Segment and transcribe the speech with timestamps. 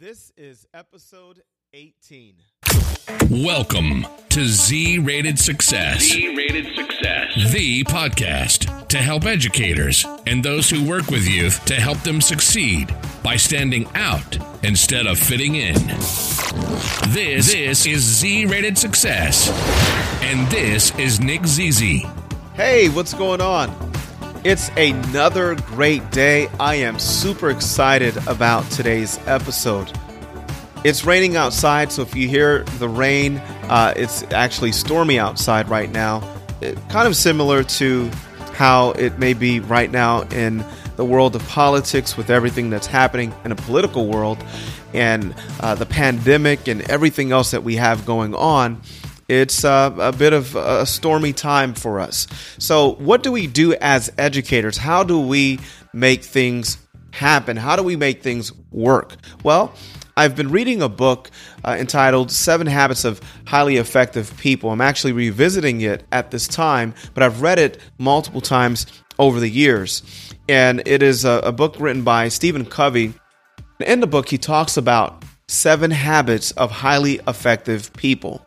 [0.00, 1.42] This is episode
[1.72, 2.36] 18.
[3.30, 7.52] Welcome to Z Rated Success, Z-rated success.
[7.52, 12.94] the podcast to help educators and those who work with youth to help them succeed
[13.24, 15.74] by standing out instead of fitting in.
[17.08, 19.50] This, this is Z Rated Success,
[20.22, 22.06] and this is Nick Zizi.
[22.54, 23.87] Hey, what's going on?
[24.44, 26.48] It's another great day.
[26.60, 29.92] I am super excited about today's episode.
[30.84, 35.90] It's raining outside, so if you hear the rain, uh, it's actually stormy outside right
[35.90, 36.22] now.
[36.60, 38.08] It, kind of similar to
[38.52, 40.64] how it may be right now in
[40.94, 44.38] the world of politics with everything that's happening in a political world
[44.94, 48.80] and uh, the pandemic and everything else that we have going on.
[49.28, 52.26] It's uh, a bit of a stormy time for us.
[52.58, 54.78] So, what do we do as educators?
[54.78, 55.60] How do we
[55.92, 56.78] make things
[57.10, 57.58] happen?
[57.58, 59.16] How do we make things work?
[59.44, 59.74] Well,
[60.16, 61.30] I've been reading a book
[61.62, 64.70] uh, entitled Seven Habits of Highly Effective People.
[64.70, 68.86] I'm actually revisiting it at this time, but I've read it multiple times
[69.18, 70.02] over the years.
[70.48, 73.12] And it is a, a book written by Stephen Covey.
[73.78, 78.44] In the book, he talks about seven habits of highly effective people.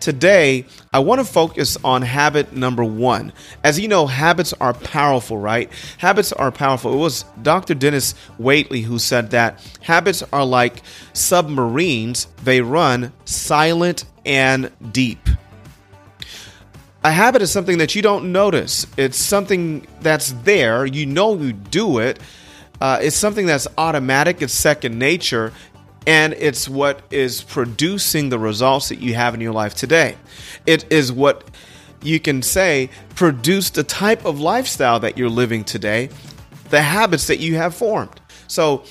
[0.00, 3.32] Today, I want to focus on habit number one.
[3.64, 5.70] As you know, habits are powerful, right?
[5.98, 6.94] Habits are powerful.
[6.94, 7.74] It was Dr.
[7.74, 10.82] Dennis Waitley who said that habits are like
[11.14, 15.28] submarines, they run silent and deep.
[17.02, 21.52] A habit is something that you don't notice, it's something that's there, you know you
[21.52, 22.20] do it.
[22.80, 25.52] Uh, it's something that's automatic, it's second nature,
[26.06, 30.16] and it's what is producing the results that you have in your life today.
[30.66, 31.44] It is what
[32.02, 36.10] you can say produced the type of lifestyle that you're living today,
[36.70, 38.20] the habits that you have formed.
[38.46, 38.84] So,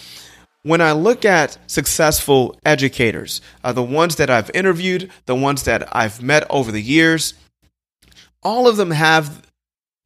[0.63, 5.95] when I look at successful educators, uh, the ones that I've interviewed, the ones that
[5.95, 7.35] I've met over the years,
[8.43, 9.47] all of them have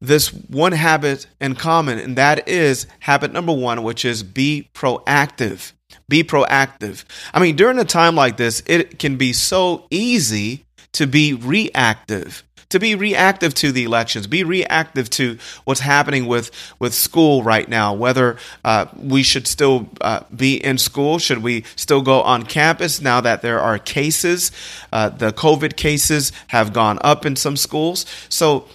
[0.00, 5.72] this one habit in common, and that is habit number one, which is be proactive.
[6.08, 7.04] Be proactive.
[7.32, 12.44] I mean, during a time like this, it can be so easy to be reactive
[12.72, 17.68] to be reactive to the elections, be reactive to what's happening with with school right
[17.68, 17.92] now.
[17.92, 23.00] Whether uh, we should still uh, be in school, should we still go on campus
[23.00, 24.52] now that there are cases?
[24.90, 28.66] Uh, the COVID cases have gone up in some schools, so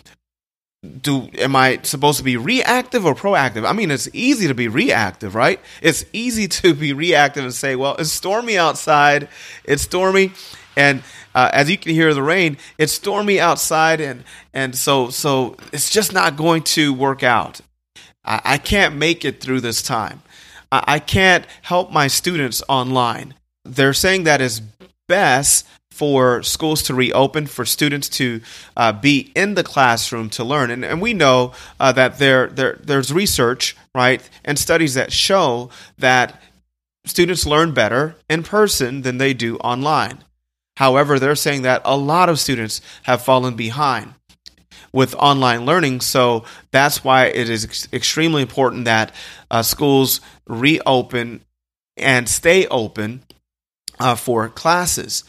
[0.88, 3.68] do am I supposed to be reactive or proactive?
[3.68, 5.60] I mean, it's easy to be reactive, right?
[5.82, 9.30] It's easy to be reactive and say, "Well, it's stormy outside.
[9.64, 10.32] It's stormy."
[10.76, 11.02] And
[11.34, 15.90] uh, as you can hear the rain, it's stormy outside, and and so so it's
[15.90, 17.62] just not going to work out.
[18.24, 20.22] I, I can't make it through this time.
[20.72, 23.34] I, I can't help my students online.
[23.66, 24.62] They're saying that is
[25.08, 28.40] best for schools to reopen, for students to
[28.76, 30.70] uh, be in the classroom to learn.
[30.70, 35.72] And, and we know uh, that there, there, there's research, right, and studies that show
[35.98, 36.40] that
[37.04, 40.24] students learn better in person than they do online.
[40.76, 44.14] However, they're saying that a lot of students have fallen behind
[44.94, 46.02] with online learning.
[46.02, 49.16] So that's why it is ex- extremely important that
[49.50, 51.42] uh, schools reopen
[51.98, 53.24] and stay open
[54.00, 55.24] uh, for classes.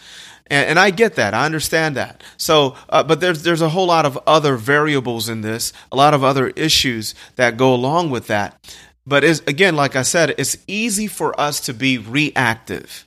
[0.51, 1.35] And, and, I get that.
[1.35, 2.23] I understand that.
[2.37, 6.15] So, uh, but there's there's a whole lot of other variables in this, a lot
[6.15, 8.59] of other issues that go along with that.
[9.07, 13.07] But is again, like I said, it's easy for us to be reactive.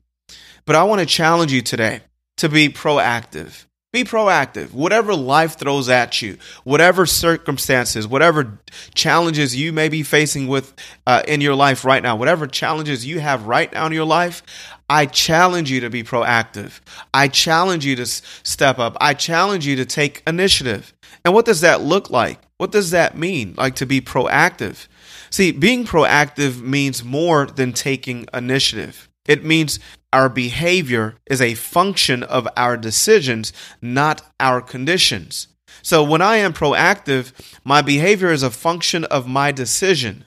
[0.65, 2.01] But I want to challenge you today
[2.37, 3.65] to be proactive.
[3.93, 4.71] Be proactive.
[4.71, 8.57] Whatever life throws at you, whatever circumstances, whatever
[8.95, 10.73] challenges you may be facing with
[11.05, 14.43] uh, in your life right now, whatever challenges you have right now in your life,
[14.89, 16.79] I challenge you to be proactive.
[17.13, 18.95] I challenge you to step up.
[19.01, 20.93] I challenge you to take initiative.
[21.25, 22.39] And what does that look like?
[22.57, 23.55] What does that mean?
[23.57, 24.87] Like to be proactive.
[25.29, 29.09] See, being proactive means more than taking initiative.
[29.25, 29.79] It means
[30.11, 35.47] our behavior is a function of our decisions, not our conditions.
[35.81, 37.31] So when I am proactive,
[37.63, 40.25] my behavior is a function of my decision,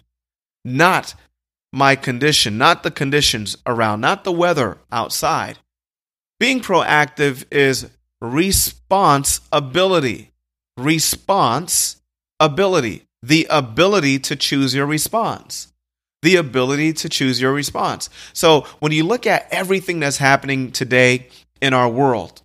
[0.64, 1.14] not
[1.72, 5.58] my condition, not the conditions around, not the weather outside.
[6.40, 7.90] Being proactive is
[8.20, 10.32] responsibility.
[10.76, 12.02] Response
[12.40, 13.06] ability.
[13.22, 15.73] The ability to choose your response
[16.24, 18.10] the ability to choose your response.
[18.32, 21.28] So when you look at everything that's happening today
[21.60, 22.42] in our world,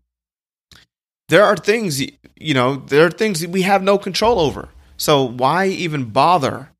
[1.29, 4.69] there are things, you know, there are things we have no control over.
[4.97, 6.71] So why even bother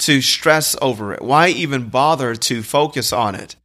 [0.00, 1.22] to stress over it?
[1.22, 3.56] Why even bother to focus on it?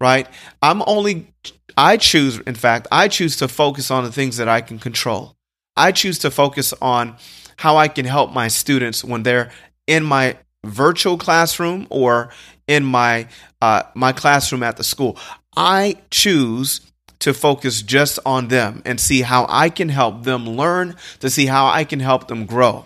[0.00, 0.28] right?
[0.62, 1.32] I'm only,
[1.76, 5.36] I choose, in fact, I choose to focus on the things that I can control.
[5.76, 7.16] I choose to focus on
[7.56, 9.50] how I can help my students when they're
[9.86, 12.30] in my virtual classroom or
[12.66, 13.28] in my
[13.60, 15.18] uh, my classroom at the school.
[15.56, 16.80] I choose
[17.20, 21.46] to focus just on them and see how I can help them learn, to see
[21.46, 22.84] how I can help them grow.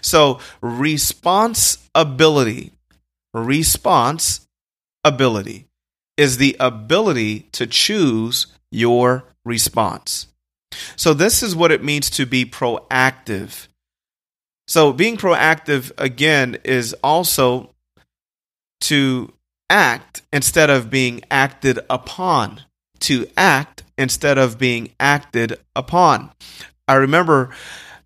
[0.00, 2.72] So, responsibility,
[3.32, 4.48] response
[5.04, 5.68] ability
[6.16, 10.26] is the ability to choose your response.
[10.96, 13.68] So, this is what it means to be proactive.
[14.68, 17.74] So, being proactive again is also
[18.82, 19.32] to
[19.70, 22.62] act instead of being acted upon.
[23.00, 26.30] To act instead of being acted upon.
[26.86, 27.50] I remember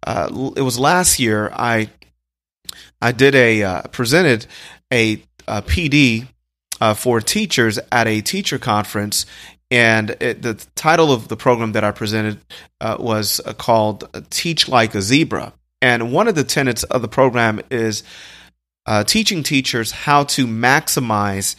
[0.07, 1.91] uh, it was last year I
[3.01, 4.47] I did a uh, presented
[4.93, 6.29] a, a PD
[6.81, 9.27] uh, for teachers at a teacher conference,
[9.71, 12.39] and it, the title of the program that I presented
[12.81, 17.09] uh, was uh, called "Teach Like a Zebra." And one of the tenets of the
[17.09, 18.05] program is
[18.87, 21.57] uh, teaching teachers how to maximize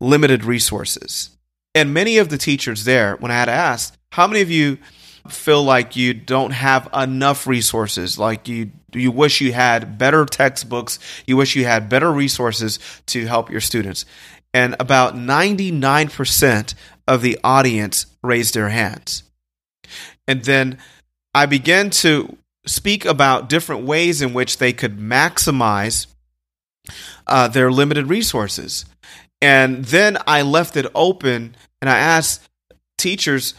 [0.00, 1.30] limited resources.
[1.74, 4.78] And many of the teachers there, when I had asked, how many of you
[5.28, 11.00] feel like you don't have enough resources, like you you wish you had better textbooks,
[11.26, 14.04] you wish you had better resources to help your students.
[14.52, 16.74] And about 99%
[17.08, 19.24] of the audience raised their hands.
[20.28, 20.78] And then
[21.34, 26.06] I began to speak about different ways in which they could maximize
[27.26, 28.84] uh, their limited resources.
[29.40, 32.48] And then I left it open and I asked
[32.96, 33.54] teachers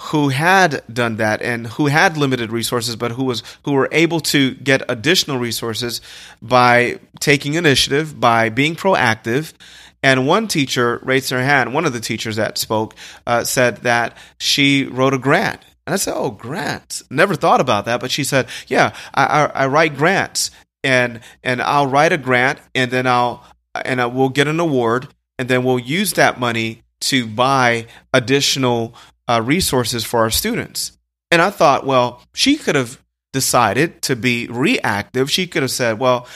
[0.00, 4.20] who had done that and who had limited resources but who was who were able
[4.20, 6.02] to get additional resources
[6.42, 9.54] by taking initiative by being proactive
[10.02, 12.94] and one teacher raised her hand one of the teachers that spoke
[13.26, 17.86] uh, said that she wrote a grant and i said oh grants never thought about
[17.86, 20.50] that but she said yeah i, I, I write grants
[20.84, 23.42] and and i'll write a grant and then i'll
[23.74, 25.08] and I, we'll get an award
[25.38, 28.94] and then we'll use that money to buy additional
[29.28, 30.98] uh, resources for our students.
[31.30, 33.00] And I thought, well, she could have
[33.32, 35.30] decided to be reactive.
[35.30, 36.26] She could have said, well,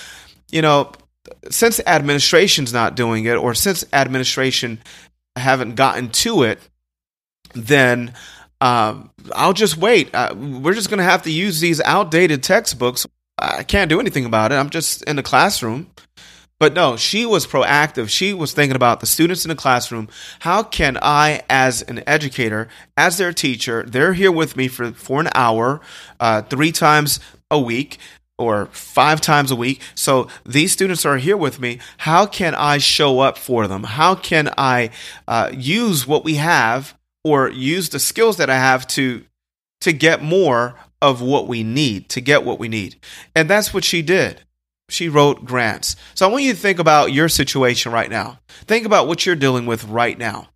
[0.51, 0.93] you know,
[1.51, 4.81] since administration's not doing it, or since administration
[5.35, 6.59] haven't gotten to it,
[7.55, 8.13] then
[8.63, 10.15] um, I'll just wait.
[10.15, 13.05] Uh, we're just going to have to use these outdated textbooks.
[13.37, 14.55] I can't do anything about it.
[14.55, 15.91] I'm just in the classroom.
[16.61, 18.09] But no, she was proactive.
[18.09, 20.09] She was thinking about the students in the classroom.
[20.39, 25.21] How can I, as an educator, as their teacher, they're here with me for, for
[25.21, 25.81] an hour,
[26.21, 27.19] uh, three times
[27.51, 27.99] a week
[28.39, 29.81] or five times a week.
[29.97, 31.81] So these students are here with me.
[31.99, 33.83] How can I show up for them?
[33.83, 34.91] How can I
[35.27, 39.25] uh, use what we have or use the skills that I have to
[39.81, 42.97] to get more of what we need, to get what we need?
[43.35, 44.43] And that's what she did
[44.93, 45.97] she wrote grants.
[46.15, 48.39] So I want you to think about your situation right now.
[48.67, 50.49] Think about what you're dealing with right now.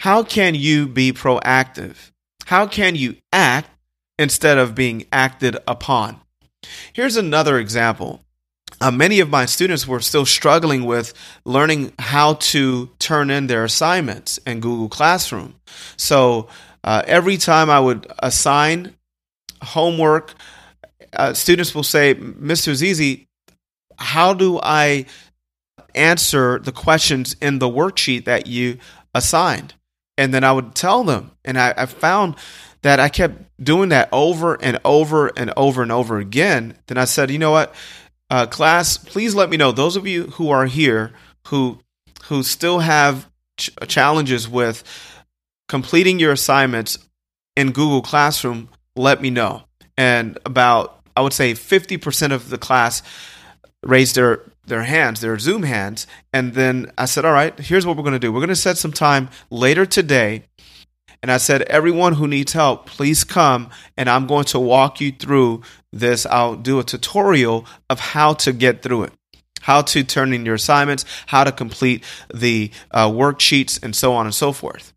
[0.00, 2.10] How can you be proactive?
[2.46, 3.68] How can you act
[4.18, 6.20] instead of being acted upon?
[6.92, 8.24] Here's another example.
[8.80, 11.12] Uh, many of my students were still struggling with
[11.44, 15.54] learning how to turn in their assignments in Google Classroom.
[15.96, 16.48] So
[16.84, 18.96] uh, every time I would assign
[19.62, 20.34] homework,
[21.12, 22.74] uh, students will say, Mr.
[22.74, 23.28] Zizi,
[23.96, 25.06] how do I
[25.94, 28.78] answer the questions in the worksheet that you
[29.14, 29.74] assigned?
[30.16, 31.32] And then I would tell them.
[31.44, 32.36] And I, I found
[32.82, 36.76] that I kept doing that over and over and over and over again.
[36.86, 37.74] Then I said, you know what,
[38.30, 39.72] uh, class, please let me know.
[39.72, 41.12] Those of you who are here
[41.48, 41.80] who
[42.24, 44.84] who still have ch- challenges with
[45.70, 46.98] completing your assignments
[47.54, 49.62] in Google Classroom, let me know.
[49.96, 53.02] And about I would say 50% of the class
[53.82, 57.96] raised their their hands, their Zoom hands, and then I said, "All right, here's what
[57.96, 58.32] we're going to do.
[58.32, 60.44] We're going to set some time later today."
[61.22, 65.12] And I said, "Everyone who needs help, please come, and I'm going to walk you
[65.12, 65.62] through
[65.92, 66.26] this.
[66.26, 69.12] I'll do a tutorial of how to get through it."
[69.62, 74.24] How to turn in your assignments, how to complete the uh, worksheets, and so on
[74.24, 74.94] and so forth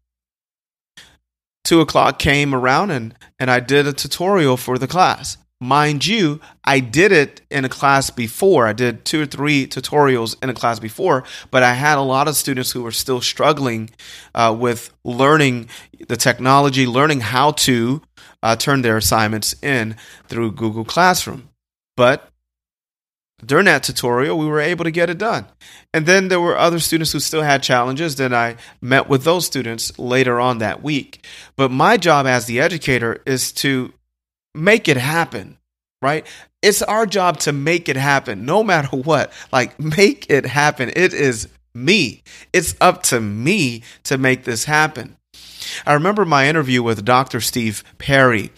[1.63, 5.37] two o'clock came around and, and I did a tutorial for the class.
[5.61, 8.67] Mind you, I did it in a class before.
[8.67, 12.27] I did two or three tutorials in a class before, but I had a lot
[12.27, 13.89] of students who were still struggling
[14.35, 15.69] uh, with learning
[16.09, 18.01] the technology, learning how to
[18.41, 19.95] uh, turn their assignments in
[20.27, 21.47] through Google Classroom.
[21.95, 22.27] But
[23.45, 25.45] during that tutorial, we were able to get it done.
[25.93, 28.15] And then there were other students who still had challenges.
[28.15, 31.25] Then I met with those students later on that week.
[31.55, 33.93] But my job as the educator is to
[34.55, 35.57] make it happen,
[36.01, 36.25] right?
[36.61, 39.31] It's our job to make it happen no matter what.
[39.51, 40.89] Like, make it happen.
[40.95, 42.23] It is me.
[42.53, 45.17] It's up to me to make this happen.
[45.85, 47.41] I remember my interview with Dr.
[47.41, 48.51] Steve Perry.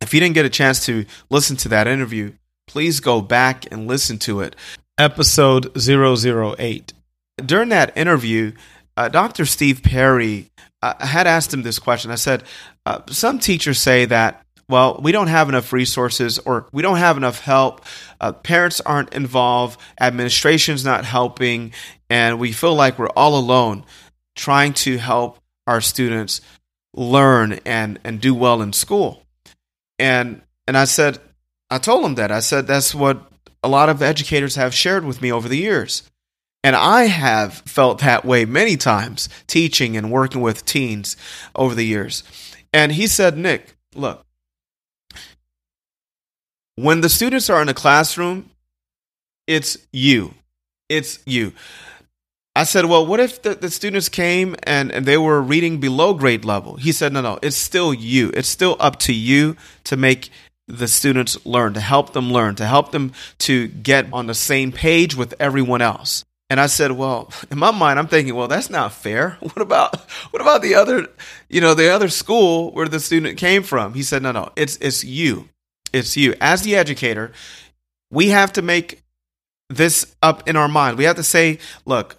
[0.00, 2.32] If you didn't get a chance to listen to that interview,
[2.74, 4.56] please go back and listen to it.
[4.98, 6.92] Episode 008.
[7.36, 8.50] During that interview,
[8.96, 9.46] uh, Dr.
[9.46, 10.50] Steve Perry
[10.82, 12.10] uh, had asked him this question.
[12.10, 12.42] I said,
[12.84, 17.16] uh, Some teachers say that, well, we don't have enough resources or we don't have
[17.16, 17.84] enough help.
[18.20, 21.72] Uh, parents aren't involved, administration's not helping,
[22.10, 23.84] and we feel like we're all alone
[24.34, 25.38] trying to help
[25.68, 26.40] our students
[26.92, 29.22] learn and, and do well in school.
[30.00, 31.20] And and I said,
[31.74, 32.30] I told him that.
[32.30, 33.20] I said that's what
[33.64, 36.08] a lot of educators have shared with me over the years.
[36.62, 41.16] And I have felt that way many times teaching and working with teens
[41.52, 42.22] over the years.
[42.72, 44.24] And he said, Nick, look,
[46.76, 48.50] when the students are in a classroom,
[49.48, 50.32] it's you.
[50.88, 51.54] It's you.
[52.54, 56.14] I said, well, what if the, the students came and, and they were reading below
[56.14, 56.76] grade level?
[56.76, 58.30] He said, no, no, it's still you.
[58.32, 60.30] It's still up to you to make
[60.66, 64.72] the students learn, to help them learn, to help them to get on the same
[64.72, 66.24] page with everyone else.
[66.50, 69.38] And I said, well, in my mind, I'm thinking, well, that's not fair.
[69.40, 71.06] What about what about the other,
[71.48, 73.94] you know, the other school where the student came from?
[73.94, 75.48] He said, no, no, it's it's you,
[75.92, 76.34] it's you.
[76.40, 77.32] As the educator,
[78.10, 79.02] we have to make
[79.68, 80.98] this up in our mind.
[80.98, 82.16] We have to say, look,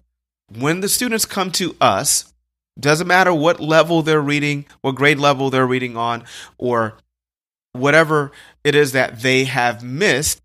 [0.59, 2.33] when the students come to us,
[2.79, 6.25] doesn't matter what level they're reading, what grade level they're reading on,
[6.57, 6.97] or
[7.75, 8.31] whatever
[8.63, 10.41] it is that they have missed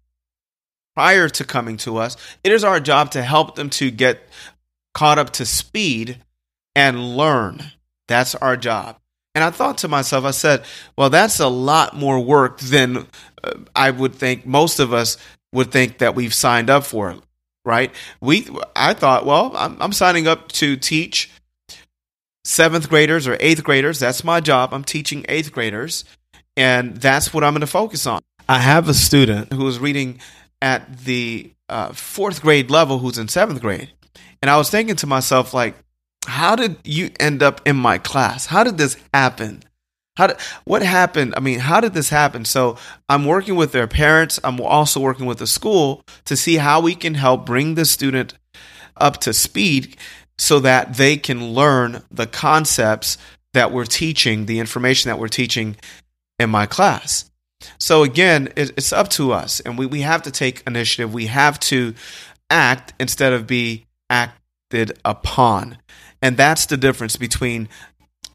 [0.95, 4.21] prior to coming to us, it is our job to help them to get
[4.95, 6.23] caught up to speed
[6.75, 7.63] and learn.
[8.09, 8.99] That's our job.
[9.35, 10.65] And I thought to myself, I said,
[10.97, 13.07] well, that's a lot more work than
[13.45, 15.17] uh, I would think most of us
[15.53, 17.17] would think that we've signed up for,
[17.65, 17.95] right?
[18.21, 21.31] We, I thought, well, I'm, I'm signing up to teach
[22.45, 24.01] seventh graders or eighth graders.
[24.01, 24.75] That's my job.
[24.75, 26.05] I'm teaching eighth graders.
[26.57, 28.21] And that's what I'm going to focus on.
[28.49, 30.21] I have a student who is reading
[30.61, 33.93] at the uh, fourth grade level who's in seventh grade.
[34.43, 35.77] And I was thinking to myself, like,
[36.27, 38.47] how did you end up in my class?
[38.47, 39.63] How did this happen?
[40.17, 41.35] How did, what happened?
[41.37, 42.45] I mean, how did this happen?
[42.45, 42.77] So
[43.09, 44.39] I'm working with their parents.
[44.45, 48.35] I'm also working with the school to see how we can help bring the student
[48.97, 49.97] up to speed
[50.39, 53.17] so that they can learn the concepts
[53.55, 55.77] that we're teaching, the information that we're teaching
[56.41, 57.31] in my class.
[57.79, 61.13] So again, it's up to us, and we, we have to take initiative.
[61.13, 61.95] We have to
[62.49, 65.77] act instead of be acted upon.
[66.23, 67.69] And that's the difference between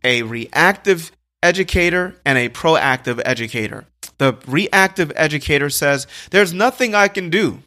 [0.04, 3.86] a reactive educator and a proactive educator.
[4.20, 7.60] The reactive educator says, There's nothing I can do.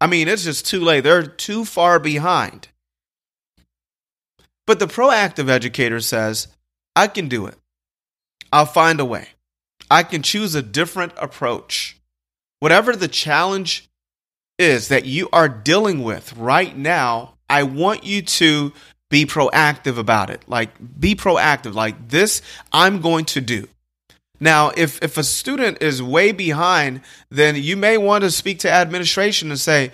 [0.00, 1.00] I mean, it's just too late.
[1.00, 2.68] They're too far behind.
[4.66, 6.48] But the proactive educator says,
[6.94, 7.56] I can do it.
[8.52, 9.28] I'll find a way.
[9.90, 11.98] I can choose a different approach.
[12.60, 13.88] Whatever the challenge
[14.58, 18.72] is that you are dealing with right now, I want you to
[19.10, 20.42] be proactive about it.
[20.48, 21.74] Like, be proactive.
[21.74, 23.68] Like, this I'm going to do.
[24.40, 28.70] Now, if, if a student is way behind, then you may want to speak to
[28.70, 29.92] administration and say,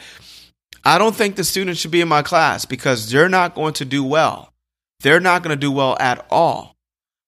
[0.84, 3.84] I don't think the student should be in my class because they're not going to
[3.84, 4.52] do well.
[5.00, 6.72] They're not going to do well at all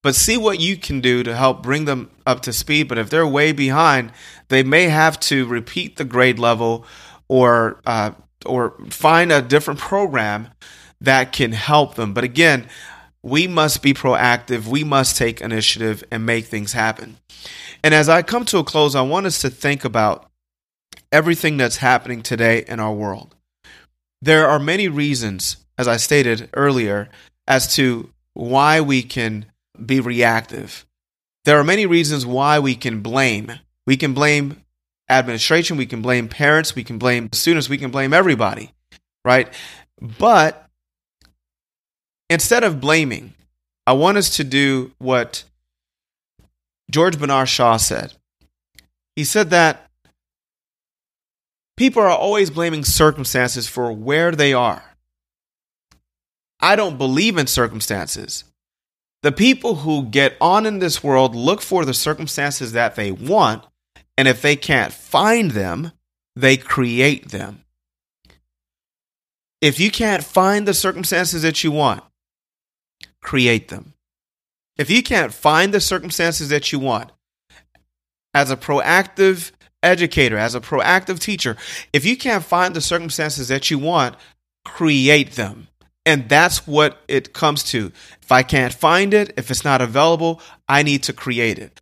[0.05, 2.89] but see what you can do to help bring them up to speed.
[2.89, 4.13] But if they're way behind,
[4.49, 6.87] they may have to repeat the grade level
[7.27, 8.11] or uh,
[8.45, 10.49] or find a different program
[11.01, 12.13] that can help them.
[12.13, 12.69] But again,
[13.23, 14.67] we must be proactive.
[14.67, 17.17] We must take initiative and make things happen.
[17.83, 20.31] And as I come to a close, I want us to think about
[21.11, 23.35] everything that's happening today in our world.
[24.21, 27.09] There are many reasons, as I stated earlier,
[27.49, 29.47] as to why we can
[29.85, 30.87] be reactive.
[31.45, 33.53] There are many reasons why we can blame.
[33.87, 34.65] We can blame
[35.09, 38.73] administration, we can blame parents, we can blame students, we can blame everybody,
[39.25, 39.53] right?
[40.01, 40.67] But
[42.31, 43.35] instead of blaming,
[43.87, 45.45] I want us to do what
[46.91, 48.15] George Bernard Shaw said.
[49.15, 49.91] He said that
[51.77, 54.83] people are always blaming circumstances for where they are.
[56.61, 58.45] I don't believe in circumstances.
[59.25, 63.65] The people who get on in this world look for the circumstances that they want,
[64.19, 65.93] and if they can't find them,
[66.37, 67.65] they create them.
[69.63, 72.03] If you can't find the circumstances that you want,
[73.23, 73.95] create them.
[74.77, 77.11] If you can't find the circumstances that you want,
[78.35, 79.53] as a proactive
[79.83, 81.57] educator, as a proactive teacher,
[81.95, 84.17] if you can't find the circumstances that you want,
[84.67, 85.69] create them.
[86.07, 87.91] And that's what it comes to.
[88.21, 91.81] If I can't find it, if it's not available, I need to create it.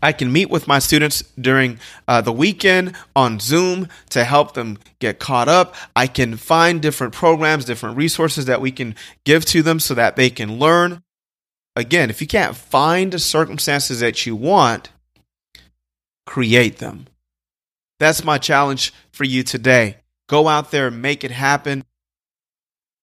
[0.00, 4.78] I can meet with my students during uh, the weekend on Zoom to help them
[5.00, 5.74] get caught up.
[5.96, 10.16] I can find different programs, different resources that we can give to them so that
[10.16, 11.02] they can learn.
[11.74, 14.90] Again, if you can't find the circumstances that you want,
[16.26, 17.06] create them.
[17.98, 19.96] That's my challenge for you today.
[20.28, 21.84] Go out there, make it happen.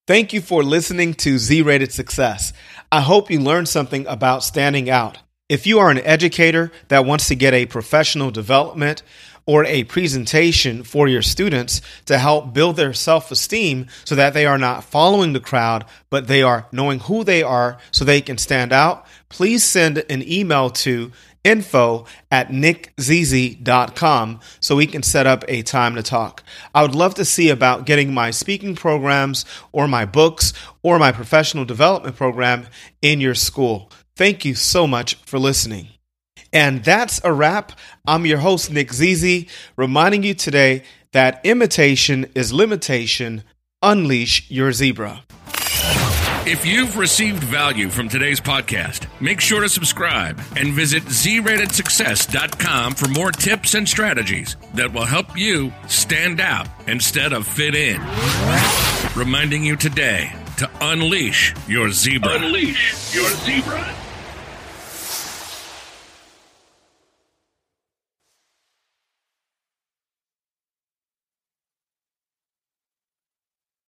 [0.07, 2.53] Thank you for listening to Z Rated Success.
[2.91, 5.17] I hope you learned something about standing out.
[5.49, 9.01] If you are an educator that wants to get a professional development
[9.47, 14.45] or a presentation for your students to help build their self esteem so that they
[14.45, 18.37] are not following the crowd, but they are knowing who they are so they can
[18.37, 21.11] stand out, please send an email to
[21.45, 26.43] info at nickzz.com so we can set up a time to talk.
[26.73, 30.51] I would love to see about getting my speaking programs or my books
[30.83, 32.67] or my professional development program
[33.01, 33.91] in your school.
[34.17, 35.89] Thank you so much for listening.
[36.51, 37.73] And that's a wrap.
[38.07, 43.43] I'm your host, Nick Zizi, reminding you today that imitation is limitation.
[43.81, 45.23] Unleash your zebra.
[46.47, 53.07] If you've received value from today's podcast, make sure to subscribe and visit zratedsuccess.com for
[53.07, 57.99] more tips and strategies that will help you stand out instead of fit in.
[59.15, 62.35] Reminding you today to unleash your zebra.
[62.35, 64.04] Unleash your zebra.